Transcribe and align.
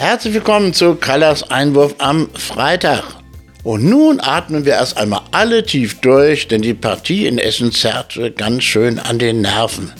Herzlich 0.00 0.32
willkommen 0.32 0.72
zu 0.72 0.94
Kallas 0.94 1.50
Einwurf 1.50 1.96
am 1.98 2.30
Freitag. 2.32 3.02
Und 3.64 3.84
nun 3.84 4.18
atmen 4.18 4.64
wir 4.64 4.72
erst 4.72 4.96
einmal 4.96 5.20
alle 5.30 5.62
tief 5.62 6.00
durch, 6.00 6.48
denn 6.48 6.62
die 6.62 6.72
Partie 6.72 7.26
in 7.26 7.36
Essen 7.36 7.70
zerrte 7.70 8.30
ganz 8.30 8.64
schön 8.64 8.98
an 8.98 9.18
den 9.18 9.42
Nerven. 9.42 9.92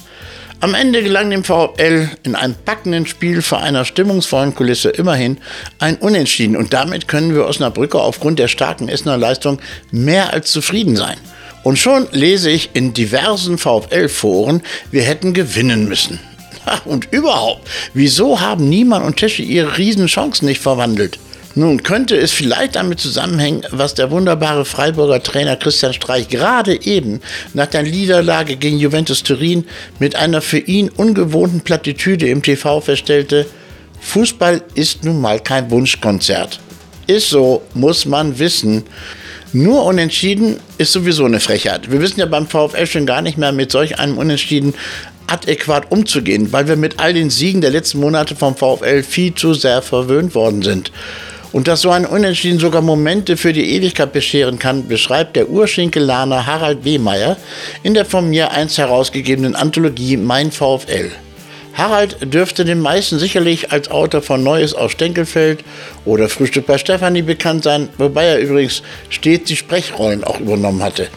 Am 0.60 0.72
Ende 0.72 1.02
gelang 1.02 1.28
dem 1.28 1.44
VfL 1.44 2.08
in 2.22 2.34
einem 2.34 2.54
packenden 2.64 3.04
Spiel 3.04 3.42
vor 3.42 3.60
einer 3.60 3.84
stimmungsvollen 3.84 4.54
Kulisse 4.54 4.88
immerhin 4.88 5.36
ein 5.80 5.96
Unentschieden 5.96 6.56
und 6.56 6.72
damit 6.72 7.06
können 7.06 7.34
wir 7.34 7.44
Osnabrücker 7.44 8.00
aufgrund 8.02 8.38
der 8.38 8.48
starken 8.48 8.88
Essener 8.88 9.18
Leistung 9.18 9.60
mehr 9.90 10.32
als 10.32 10.50
zufrieden 10.50 10.96
sein. 10.96 11.18
Und 11.62 11.78
schon 11.78 12.08
lese 12.12 12.48
ich 12.48 12.70
in 12.72 12.94
diversen 12.94 13.58
VfL-Foren, 13.58 14.62
wir 14.90 15.02
hätten 15.02 15.34
gewinnen 15.34 15.86
müssen. 15.86 16.18
Und 16.84 17.12
überhaupt, 17.12 17.68
wieso 17.94 18.40
haben 18.40 18.68
Niemann 18.68 19.02
und 19.02 19.16
Tesche 19.16 19.42
ihre 19.42 19.78
Riesenchancen 19.78 20.46
nicht 20.46 20.60
verwandelt? 20.60 21.18
Nun 21.56 21.82
könnte 21.82 22.16
es 22.16 22.30
vielleicht 22.30 22.76
damit 22.76 23.00
zusammenhängen, 23.00 23.62
was 23.70 23.94
der 23.94 24.12
wunderbare 24.12 24.64
Freiburger 24.64 25.20
Trainer 25.20 25.56
Christian 25.56 25.92
Streich 25.92 26.28
gerade 26.28 26.80
eben 26.80 27.20
nach 27.54 27.66
der 27.66 27.82
Niederlage 27.82 28.54
gegen 28.54 28.78
Juventus 28.78 29.24
Turin 29.24 29.64
mit 29.98 30.14
einer 30.14 30.42
für 30.42 30.58
ihn 30.58 30.90
ungewohnten 30.90 31.62
Plattitüde 31.62 32.28
im 32.28 32.42
TV 32.42 32.80
feststellte, 32.80 33.46
Fußball 34.00 34.62
ist 34.74 35.04
nun 35.04 35.20
mal 35.20 35.40
kein 35.40 35.70
Wunschkonzert. 35.70 36.60
Ist 37.08 37.30
so, 37.30 37.62
muss 37.74 38.06
man 38.06 38.38
wissen. 38.38 38.84
Nur 39.52 39.84
unentschieden 39.84 40.60
ist 40.78 40.92
sowieso 40.92 41.24
eine 41.24 41.40
Frechheit. 41.40 41.90
Wir 41.90 42.00
wissen 42.00 42.20
ja 42.20 42.26
beim 42.26 42.46
VfL 42.46 42.86
schon 42.86 43.06
gar 43.06 43.20
nicht 43.20 43.36
mehr 43.36 43.50
mit 43.50 43.72
solch 43.72 43.98
einem 43.98 44.16
Unentschieden 44.16 44.74
adäquat 45.30 45.90
umzugehen, 45.90 46.52
weil 46.52 46.68
wir 46.68 46.76
mit 46.76 46.98
all 46.98 47.14
den 47.14 47.30
Siegen 47.30 47.60
der 47.60 47.70
letzten 47.70 48.00
Monate 48.00 48.34
vom 48.36 48.56
VfL 48.56 49.02
viel 49.02 49.34
zu 49.34 49.54
sehr 49.54 49.82
verwöhnt 49.82 50.34
worden 50.34 50.62
sind. 50.62 50.92
Und 51.52 51.66
dass 51.66 51.80
so 51.80 51.90
ein 51.90 52.06
Unentschieden 52.06 52.60
sogar 52.60 52.80
Momente 52.80 53.36
für 53.36 53.52
die 53.52 53.74
Ewigkeit 53.74 54.12
bescheren 54.12 54.58
kann, 54.58 54.86
beschreibt 54.86 55.34
der 55.34 55.48
Urschinkelaner 55.48 56.46
Harald 56.46 56.84
Wehmeier 56.84 57.36
in 57.82 57.94
der 57.94 58.04
von 58.04 58.30
mir 58.30 58.52
einst 58.52 58.78
herausgegebenen 58.78 59.56
Anthologie 59.56 60.16
Mein 60.16 60.52
VfL. 60.52 61.10
Harald 61.72 62.34
dürfte 62.34 62.64
den 62.64 62.80
meisten 62.80 63.18
sicherlich 63.18 63.72
als 63.72 63.90
Autor 63.90 64.22
von 64.22 64.42
Neues 64.42 64.74
aus 64.74 64.92
Stenkelfeld 64.92 65.64
oder 66.04 66.28
Frühstück 66.28 66.66
bei 66.66 66.78
Stefanie 66.78 67.22
bekannt 67.22 67.64
sein, 67.64 67.88
wobei 67.96 68.26
er 68.26 68.38
übrigens 68.38 68.82
stets 69.08 69.48
die 69.48 69.56
Sprechrollen 69.56 70.24
auch 70.24 70.40
übernommen 70.40 70.82
hatte. 70.82 71.08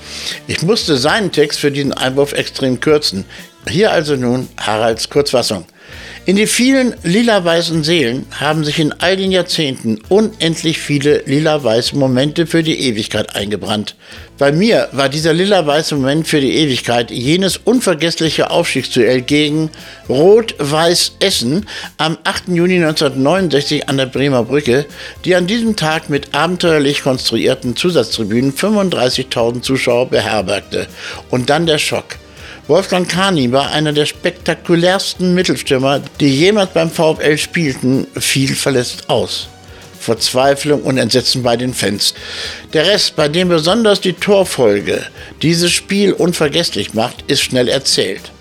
Ich 0.47 0.61
musste 0.61 0.97
seinen 0.97 1.31
Text 1.31 1.59
für 1.59 1.71
diesen 1.71 1.93
Einwurf 1.93 2.33
extrem 2.33 2.79
kürzen. 2.79 3.25
Hier 3.67 3.91
also 3.91 4.15
nun 4.15 4.49
Haralds 4.57 5.09
Kurzfassung. 5.09 5.65
In 6.25 6.37
die 6.37 6.47
vielen 6.47 6.95
lila-weißen 7.03 7.83
Seelen 7.83 8.25
haben 8.31 8.63
sich 8.63 8.79
in 8.79 8.93
all 8.93 9.17
den 9.17 9.31
Jahrzehnten 9.31 9.99
unendlich 10.07 10.79
viele 10.79 11.21
lila-weiße 11.25 11.97
Momente 11.97 12.47
für 12.47 12.63
die 12.63 12.79
Ewigkeit 12.79 13.35
eingebrannt. 13.35 13.95
Bei 14.37 14.53
mir 14.53 14.87
war 14.93 15.09
dieser 15.09 15.33
lila-weiße 15.33 15.95
Moment 15.95 16.25
für 16.25 16.39
die 16.39 16.55
Ewigkeit 16.55 17.11
jenes 17.11 17.57
unvergessliche 17.57 18.51
Aufstiegsduell 18.51 19.21
gegen 19.21 19.69
Rot-Weiß 20.07 21.17
Essen 21.19 21.67
am 21.97 22.17
8. 22.23 22.47
Juni 22.47 22.75
1969 22.75 23.89
an 23.89 23.97
der 23.97 24.05
Bremer 24.05 24.45
Brücke, 24.45 24.85
die 25.25 25.35
an 25.35 25.45
diesem 25.45 25.75
Tag 25.75 26.09
mit 26.09 26.33
abenteuerlich 26.33 27.03
konstruierten 27.03 27.75
Zusatztribünen 27.75 28.53
35.000 28.53 29.61
Zuschauer 29.61 30.09
beherbergte. 30.09 30.87
Und 31.29 31.49
dann 31.49 31.65
der 31.65 31.79
Schock. 31.79 32.17
Wolfgang 32.67 33.09
Kahni 33.09 33.51
war 33.51 33.71
einer 33.71 33.91
der 33.91 34.05
spektakulärsten 34.05 35.33
Mittelstürmer, 35.35 36.01
die 36.21 36.33
jemals 36.33 36.71
beim 36.71 36.89
VfL 36.89 37.37
spielten, 37.37 38.07
fiel 38.17 38.55
verletzt 38.55 39.09
aus. 39.09 39.49
Verzweiflung 39.99 40.81
und 40.83 40.97
Entsetzen 40.97 41.43
bei 41.43 41.57
den 41.57 41.73
Fans. 41.73 42.13
Der 42.71 42.87
Rest, 42.87 43.17
bei 43.17 43.27
dem 43.27 43.49
besonders 43.49 43.99
die 43.99 44.13
Torfolge 44.13 45.01
dieses 45.41 45.71
Spiel 45.71 46.13
unvergesslich 46.13 46.93
macht, 46.93 47.25
ist 47.27 47.41
schnell 47.41 47.67
erzählt. 47.67 48.31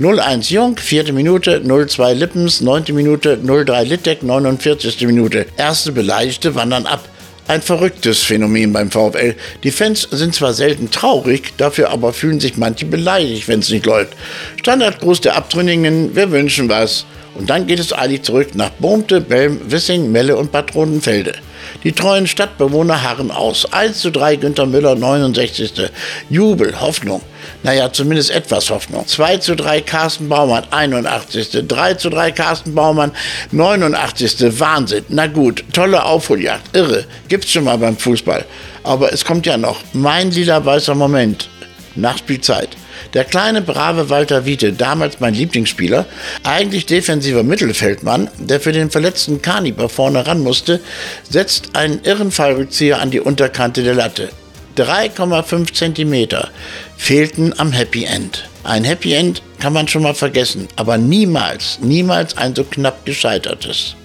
0-1 0.00 0.52
Jung, 0.52 0.76
vierte 0.76 1.14
Minute, 1.14 1.62
0-2 1.64 2.12
Lippens, 2.12 2.60
neunte 2.60 2.92
Minute, 2.92 3.38
0-3 3.42 3.84
Littek, 3.84 4.22
49. 4.22 5.06
Minute. 5.06 5.46
Erste 5.56 5.92
Beleidigte 5.92 6.54
wandern 6.54 6.86
ab. 6.86 7.08
Ein 7.48 7.60
verrücktes 7.60 8.22
Phänomen 8.22 8.72
beim 8.72 8.90
VfL. 8.90 9.34
Die 9.64 9.72
Fans 9.72 10.06
sind 10.10 10.34
zwar 10.34 10.54
selten 10.54 10.90
traurig, 10.90 11.54
dafür 11.56 11.90
aber 11.90 12.12
fühlen 12.12 12.38
sich 12.38 12.56
manche 12.56 12.86
beleidigt, 12.86 13.48
wenn 13.48 13.60
es 13.60 13.70
nicht 13.70 13.84
läuft. 13.84 14.12
Standardgruß 14.58 15.20
der 15.22 15.36
Abtrünnigen, 15.36 16.14
wir 16.14 16.30
wünschen 16.30 16.68
was. 16.68 17.04
Und 17.34 17.50
dann 17.50 17.66
geht 17.66 17.80
es 17.80 17.96
eilig 17.96 18.22
zurück 18.22 18.54
nach 18.54 18.70
Bohmte, 18.70 19.20
Belm, 19.20 19.60
Wissing, 19.70 20.12
Melle 20.12 20.36
und 20.36 20.52
Bad 20.52 20.74
Rodenfelde. 20.74 21.34
Die 21.82 21.92
treuen 21.92 22.26
Stadtbewohner 22.26 23.02
harren 23.02 23.30
aus. 23.30 23.72
1 23.72 23.98
zu 23.98 24.10
3 24.10 24.36
Günter 24.36 24.66
Müller, 24.66 24.94
69. 24.94 25.90
Jubel, 26.28 26.80
Hoffnung. 26.80 27.22
Naja, 27.62 27.92
zumindest 27.92 28.30
etwas 28.30 28.70
Hoffnung. 28.70 29.06
2 29.06 29.38
zu 29.38 29.56
3 29.56 29.80
Carsten 29.82 30.28
Baumann, 30.28 30.64
81. 30.70 31.66
3 31.66 31.94
zu 31.94 32.10
3 32.10 32.32
Carsten 32.32 32.74
Baumann, 32.74 33.12
89. 33.50 34.58
Wahnsinn. 34.60 35.04
Na 35.08 35.26
gut, 35.26 35.64
tolle 35.72 36.04
Aufholjagd. 36.04 36.76
Irre. 36.76 37.04
Gibt's 37.28 37.50
schon 37.52 37.64
mal 37.64 37.78
beim 37.78 37.96
Fußball. 37.96 38.44
Aber 38.82 39.12
es 39.12 39.24
kommt 39.24 39.46
ja 39.46 39.56
noch. 39.56 39.80
Mein 39.92 40.30
lila 40.30 40.64
weißer 40.64 40.94
Moment. 40.94 41.48
Nachspielzeit. 41.94 42.70
Der 43.14 43.24
kleine, 43.24 43.60
brave 43.60 44.08
Walter 44.08 44.46
Wiete, 44.46 44.72
damals 44.72 45.20
mein 45.20 45.34
Lieblingsspieler, 45.34 46.06
eigentlich 46.44 46.86
defensiver 46.86 47.42
Mittelfeldmann, 47.42 48.30
der 48.38 48.60
für 48.60 48.72
den 48.72 48.90
verletzten 48.90 49.42
Kaniber 49.42 49.88
vorne 49.88 50.26
ran 50.26 50.40
musste, 50.40 50.80
setzt 51.28 51.74
einen 51.74 52.00
irren 52.04 52.30
Fallrückzieher 52.30 53.00
an 53.00 53.10
die 53.10 53.20
Unterkante 53.20 53.82
der 53.82 53.94
Latte. 53.94 54.30
3,5 54.76 55.72
Zentimeter 55.72 56.48
fehlten 56.96 57.54
am 57.58 57.72
Happy 57.72 58.04
End. 58.04 58.48
Ein 58.64 58.84
Happy 58.84 59.12
End 59.12 59.42
kann 59.60 59.72
man 59.72 59.88
schon 59.88 60.02
mal 60.02 60.14
vergessen, 60.14 60.68
aber 60.76 60.98
niemals, 60.98 61.78
niemals 61.80 62.36
ein 62.36 62.54
so 62.54 62.64
knapp 62.64 63.04
gescheitertes. 63.04 63.96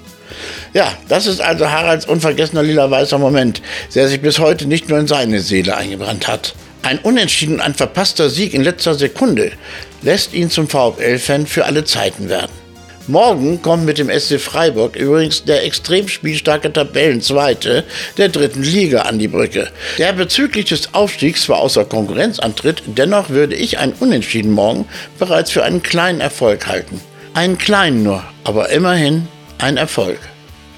Ja, 0.73 0.93
das 1.07 1.25
ist 1.25 1.41
also 1.41 1.69
Haralds 1.69 2.05
unvergessener 2.05 2.63
lila-weißer 2.63 3.17
Moment, 3.17 3.61
der 3.95 4.07
sich 4.07 4.21
bis 4.21 4.39
heute 4.39 4.67
nicht 4.67 4.89
nur 4.89 4.99
in 4.99 5.07
seine 5.07 5.39
Seele 5.39 5.75
eingebrannt 5.75 6.27
hat. 6.27 6.53
Ein 6.83 6.99
Unentschieden, 6.99 7.59
ein 7.59 7.73
verpasster 7.73 8.29
Sieg 8.29 8.53
in 8.53 8.63
letzter 8.63 8.95
Sekunde 8.95 9.51
lässt 10.01 10.33
ihn 10.33 10.49
zum 10.49 10.67
VfL-Fan 10.69 11.47
für 11.47 11.65
alle 11.65 11.83
Zeiten 11.83 12.29
werden. 12.29 12.66
Morgen 13.07 13.61
kommt 13.61 13.85
mit 13.85 13.97
dem 13.97 14.09
SC 14.09 14.37
Freiburg 14.37 14.97
übrigens 14.97 15.45
der 15.45 15.63
extrem 15.63 16.09
spielstarke 16.09 16.73
Tabellenzweite 16.73 17.85
der 18.17 18.27
dritten 18.27 18.63
Liga 18.63 19.03
an 19.03 19.17
die 19.17 19.29
Brücke. 19.29 19.69
Der 19.97 20.11
bezüglich 20.11 20.65
des 20.65 20.93
Aufstiegs 20.93 21.43
zwar 21.43 21.59
außer 21.59 21.85
Konkurrenz 21.85 22.39
antritt, 22.39 22.83
dennoch 22.85 23.29
würde 23.29 23.55
ich 23.55 23.77
ein 23.77 23.93
Unentschieden 23.93 24.51
morgen 24.51 24.85
bereits 25.19 25.51
für 25.51 25.63
einen 25.63 25.81
kleinen 25.81 26.19
Erfolg 26.19 26.67
halten. 26.67 26.99
Einen 27.33 27.57
kleinen 27.57 28.03
nur, 28.03 28.23
aber 28.43 28.69
immerhin 28.69 29.27
ein 29.57 29.77
Erfolg. 29.77 30.19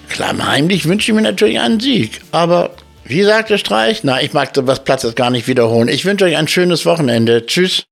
Klammheimlich 0.09 0.87
wünsche 0.87 1.11
ich 1.11 1.15
mir 1.15 1.23
natürlich 1.23 1.59
einen 1.59 1.79
Sieg, 1.79 2.21
aber 2.31 2.71
wie 3.05 3.23
sagte 3.23 3.57
Streich? 3.57 4.03
Na, 4.03 4.21
ich 4.21 4.33
mag 4.33 4.51
sowas 4.53 4.83
Platzes 4.83 5.15
gar 5.15 5.31
nicht 5.31 5.47
wiederholen. 5.47 5.87
Ich 5.87 6.05
wünsche 6.05 6.25
euch 6.25 6.37
ein 6.37 6.47
schönes 6.47 6.85
Wochenende. 6.85 7.43
Tschüss. 7.47 7.85